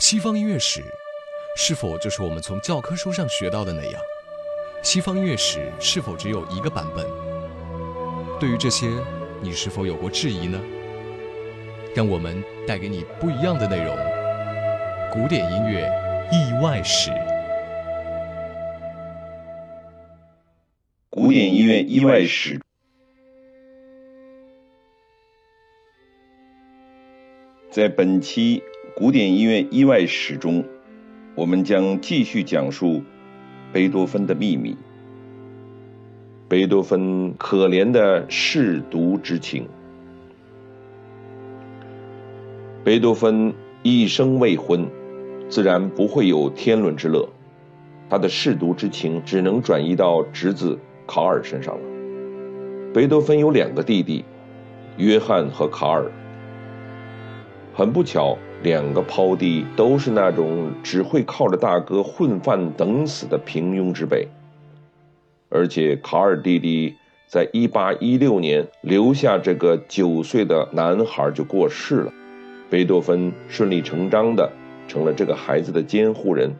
[0.00, 0.82] 西方音乐史
[1.58, 4.00] 是否就是我们从教科书上学到的那样？
[4.82, 7.06] 西方音乐史是否只有一个版本？
[8.40, 8.88] 对于这些，
[9.42, 10.58] 你是否有过质疑呢？
[11.94, 13.94] 让我们带给你不一样的内容。
[15.12, 15.86] 古典音乐
[16.32, 17.10] 意外史。
[21.10, 22.58] 古典音乐意外史。
[27.70, 28.62] 在本期
[29.00, 30.62] 古典音乐意外史中，
[31.34, 33.02] 我们将继续讲述
[33.72, 34.76] 贝多芬的秘密。
[36.46, 39.66] 贝多芬可怜的舐犊之情。
[42.84, 44.86] 贝多芬一生未婚，
[45.48, 47.26] 自然不会有天伦之乐，
[48.10, 51.82] 他的舐犊之情只能转移到侄子卡尔身上了。
[52.92, 54.26] 贝多芬有两个弟弟，
[54.98, 56.12] 约翰和卡尔。
[57.72, 64.28] 很不巧，两个胞弟都是那种只会靠着大哥混饭等死的平庸之辈。
[65.48, 66.94] 而且卡尔弟弟
[67.26, 72.12] 在一八一六年留下这个九岁的男孩就过世了，
[72.68, 74.52] 贝多芬顺理成章的
[74.86, 76.52] 成了这个孩子的监护人，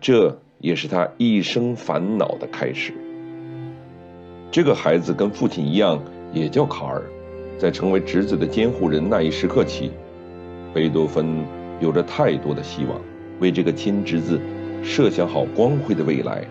[0.00, 2.92] 这也是他一生烦恼的开始。
[4.50, 7.02] 这个孩子跟父亲一样，也叫卡尔，
[7.56, 9.92] 在成为侄子的监护人那一时刻起，
[10.72, 11.44] 贝多芬
[11.80, 13.00] 有着太多的希望，
[13.40, 14.40] 为这个亲侄子
[14.82, 16.44] 设想好光辉的未来。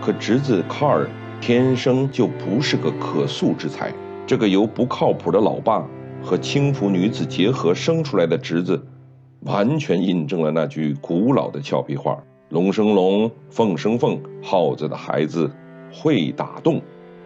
[0.00, 1.08] 可侄子卡尔
[1.40, 3.92] 天生就不是个可塑之才，
[4.26, 5.86] 这个由不靠谱的老爸
[6.22, 8.84] 和轻浮女子结合生出来的侄子，
[9.40, 15.50] 完全印证了那句古老的俏皮话：“龙生龙，凤生凤，耗子的孩子
[15.92, 16.82] 会打洞。”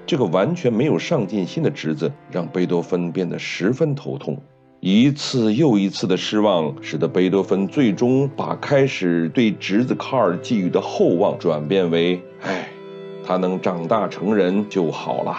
[0.06, 4.38] 这个完全没有上进心的侄子，让贝多芬变得十分头痛。
[4.88, 12.68] 一次又一次的失望，使得贝多芬最终把开始对侄子卡尔寄予的厚望转变为：唉，
[13.24, 15.36] 他能长大成人就好了。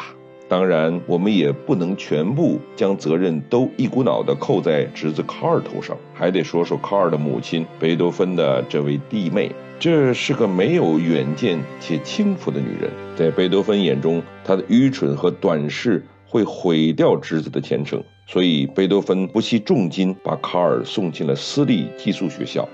[0.50, 9.50] 当然，我们也不能全部将责任都一股脑的扣在侄子卡尔头上，还得说说卡尔的母亲贝多芬的这位弟妹。
[9.80, 18.04] 这是个没有远见且轻浮的女人，在贝多芬眼中，她的愚蠢和短视会毁掉侄子的前程。
[18.30, 22.68] 所以，贝多芬不惜重金把卡尔送进了私立寄宿学校，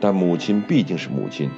[0.00, 1.50] 但母亲毕竟是母亲，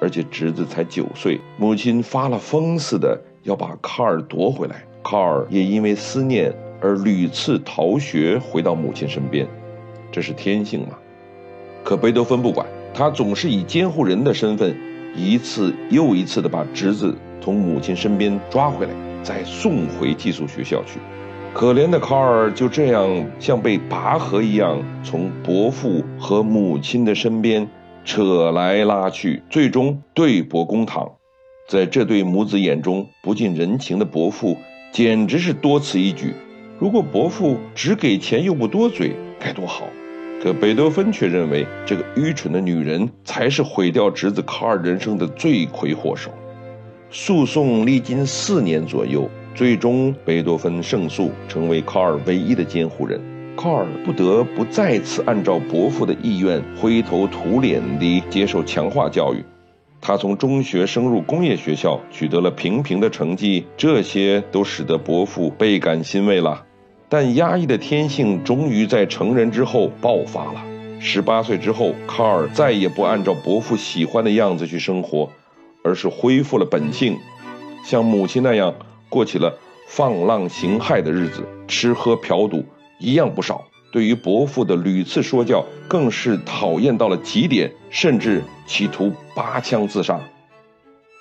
[0.00, 4.84] 而且侄子才九岁，母亲发了疯似的要把卡尔夺回来。
[5.04, 9.46] 卡尔也因为思念而屡次逃学回到母亲身边，
[10.10, 10.98] 这是天性嘛？
[11.84, 14.76] 可贝多芬不管，他总是以监护人的身份，
[15.14, 18.92] 一次又一次的把侄子从母亲身边抓回来，
[19.22, 20.98] 再送回寄宿学校去。
[21.52, 27.68] 可怜的卡尔就这样像被拔河一样，从伯父和母亲的身边
[28.04, 31.10] 扯来拉去，最终对簿公堂。
[31.68, 34.56] 在这对母子眼中，不近人情的伯父
[34.92, 36.32] 简直是多此一举。
[36.78, 39.84] 如果伯父只给钱又不多嘴，该多好！
[40.42, 46.30] 可贝多芬却认为，这个愚蠢的女人才是毁掉侄子卡尔人生的罪魁祸首。
[47.10, 49.28] 诉讼历经四年左右。
[49.54, 53.20] 最终，贝多芬胜诉，成为卡尔唯一的监护人。
[53.56, 59.44] 卡尔不得不再次按照伯父的意愿，灰头土脸地接受强化教育。
[60.00, 66.64] 他从中学升入工业学校，取得了平平的成绩，这些都使得伯父倍感欣慰了。
[67.10, 70.64] 但压抑的天性终于在成人之后爆发了。
[71.00, 75.28] 十八岁之后，卡尔再也不按照伯父喜欢的样子去生活，
[75.82, 77.18] 而是恢复了本性，
[77.84, 78.74] 像母亲那样。
[79.10, 79.54] 过起了
[79.86, 82.64] 放浪形骸的日子，吃喝嫖赌
[82.98, 83.62] 一样不少。
[83.92, 90.18] 对于伯父的屡次说教，更是讨厌到了极点，甚至企图拔枪自杀。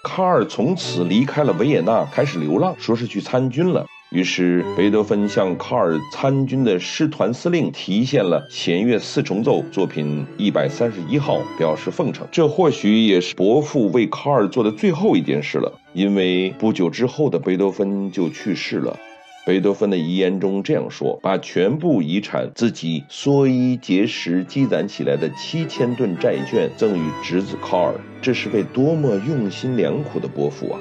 [0.03, 3.85] 卡尔从此离开了维也纳，开始流浪，说是去参军了。
[4.12, 12.28] 于是，贝多芬向卡尔参军的师团司令提献了弦乐四重奏作品一百三十一号，表示奉承。
[12.32, 18.97] 这或许也是伯父为卡尔做的最后一件事了，因为不久之后的贝多芬就去世了。
[19.46, 30.79] 贝多芬的遗言中这样说：“把全部遗产，自己缩衣节食积攒起来的七千吨债券赠与侄子卡尔，这是位多么用心良苦的伯父啊！”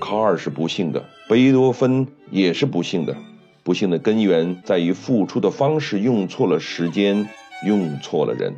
[0.00, 3.16] 卡尔是不幸的，贝多芬也是不幸的。
[3.62, 7.28] 不幸的根源在于付出的方式用错了时间，
[7.66, 8.54] 用错了人。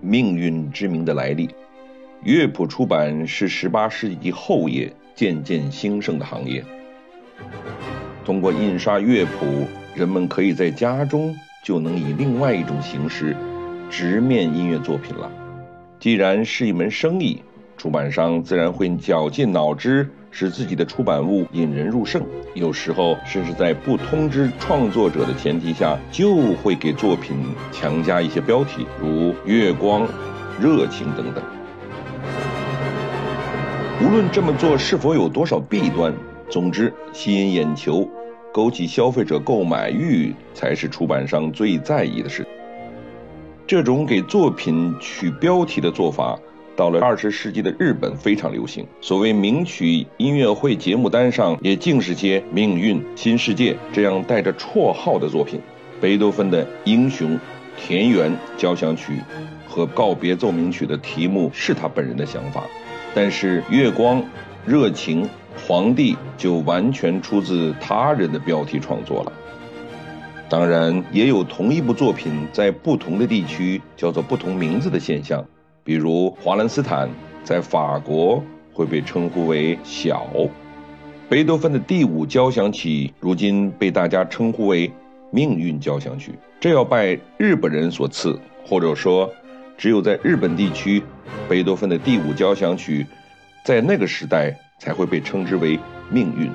[0.00, 1.50] 命运之名的来历，
[2.22, 6.64] 乐谱出版是十八世纪后叶渐渐兴盛的行业。
[8.24, 13.36] 通过印刷乐谱，人们可以在家中就能以另外一种形式
[13.88, 15.30] 直面音乐作品了。
[16.00, 17.40] 既然是一门生意，
[17.76, 22.20] 出版商自然会绞尽脑汁，使自己的出版物引人入胜。
[22.54, 27.36] 有时候，甚至在不通知创作者的前提下，就会给作品
[27.70, 30.08] 强加一些标题，如“月光
[30.60, 31.42] ”“热情”等等。
[34.02, 36.12] 无论这么做是否有多少弊端，
[36.50, 38.08] 总之吸引眼球、
[38.54, 42.46] 勾起消费者购买欲，才是出版商最在意的事。
[43.66, 46.38] 这种给作品取标题的做法，
[46.76, 48.86] 到了二十世纪的日本非常流行。
[49.00, 55.60] 所谓名曲音乐会节目单上，也尽是些《命运》《新世界》这样带着绰号的作品。
[56.00, 57.30] 贝多芬的《英雄》
[57.76, 59.14] 《田园交响曲》
[59.66, 62.62] 和《告别奏鸣曲》的题目是他本人的想法。
[63.16, 64.22] 但是月光、
[64.64, 69.32] 热情、皇帝就完全出自他人的标题创作了。
[70.48, 75.44] 当然，也有同一部作品在不同的地区叫做不同名字的现象，
[75.82, 77.08] 比如华兰斯坦
[77.42, 78.42] 在法国
[78.72, 80.26] 会被称呼为小，
[81.28, 84.92] 贝多芬的第五交响曲如今被大家称呼为
[85.30, 89.30] 命运交响曲，这要拜日本人所赐，或者说。
[89.76, 91.02] 只有在日本地区，
[91.48, 93.04] 贝多芬的第五交响曲，
[93.64, 96.50] 在那个时代才会被称之为命运。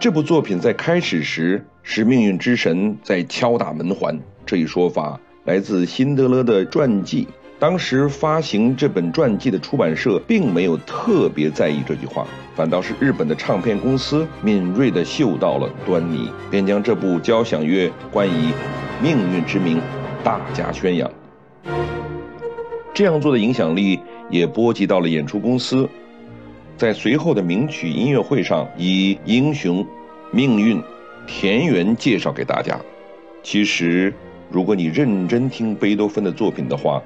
[0.00, 7.28] 这部作品在开始时是命运之神在敲打门环，这一说法来自辛德勒的传记。
[7.60, 18.52] 当时发行这本传记的出版社并没有特别在意这句话，反倒是日本的唱片公司敏锐地嗅到了端倪，便将这部交响乐冠以
[19.02, 19.80] 命运之名，
[20.22, 21.10] 大加宣扬。
[22.94, 23.98] 这样做的影响力
[24.30, 25.88] 也波及到了演出公司，
[26.78, 29.84] 在随后的名曲音乐会上，以英雄、
[30.30, 30.80] 命运、
[31.26, 32.78] 田园介绍给大家。
[33.42, 34.14] 其实，
[34.48, 37.02] 如果你认真听贝多芬的作品的话，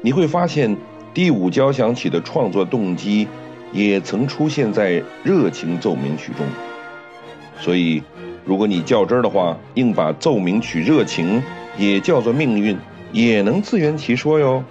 [0.00, 0.76] 你会发现
[1.12, 3.26] 第五交响曲的创作动机
[3.72, 6.46] 也曾出现在热情奏鸣曲中。
[7.58, 8.00] 所以，
[8.44, 11.42] 如果你较真儿的话，硬把奏鸣曲热情
[11.76, 12.78] 也叫做命运，
[13.10, 14.62] 也能自圆其说哟。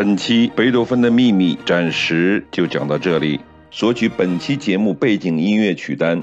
[0.00, 3.38] 本期贝多芬的秘密暂时就讲到这里。
[3.70, 6.22] 索取本期节目背景音乐曲单，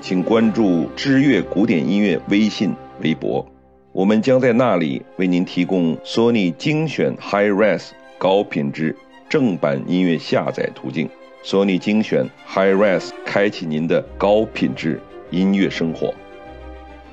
[0.00, 3.46] 请关注“知乐古典音乐”微信、微博，
[3.92, 8.96] 我们将在那里为您提供索尼精选 Hi-Res 高品质
[9.28, 11.06] 正版音乐下载途径。
[11.42, 16.14] 索尼精选 Hi-Res 开启您的高品质音乐生活。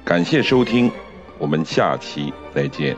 [0.06, 0.90] 感谢收听，
[1.38, 2.96] 我们下期再见。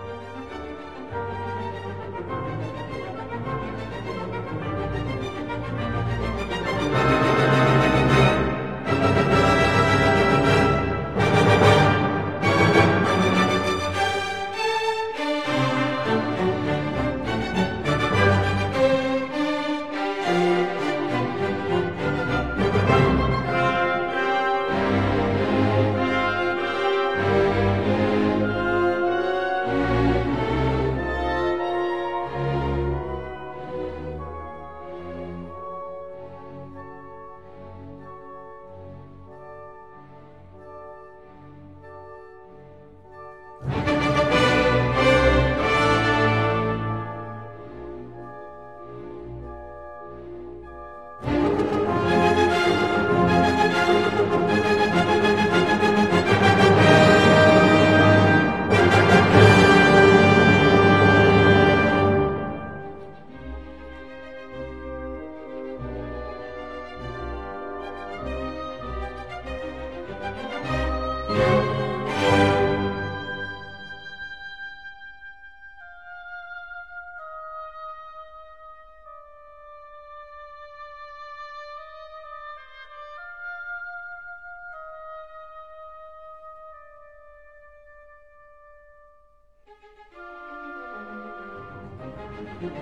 [92.61, 92.73] Thank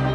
[0.00, 0.05] you.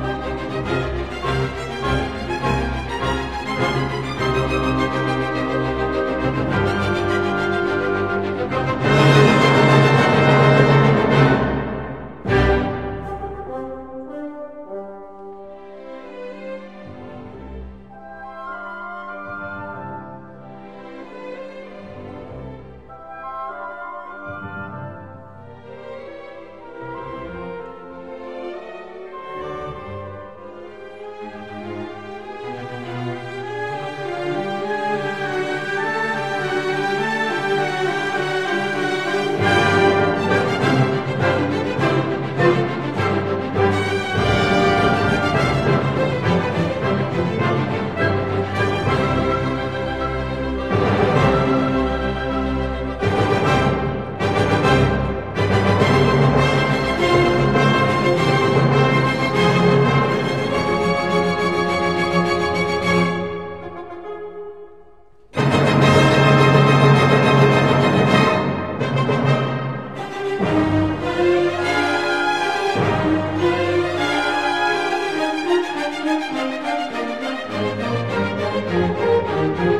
[79.42, 79.71] Thank you.